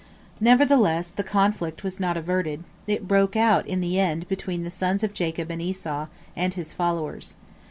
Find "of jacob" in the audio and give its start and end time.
5.03-5.51